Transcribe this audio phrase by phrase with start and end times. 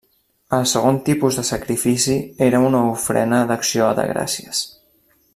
[0.57, 2.15] El segon tipus de sacrifici
[2.47, 4.65] era una ofrena d'acció de gràcies.